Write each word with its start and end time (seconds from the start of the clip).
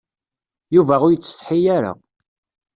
Yuba 0.75 0.95
ur 1.05 1.11
yettsetḥi 1.11 1.59
ara. 1.77 1.91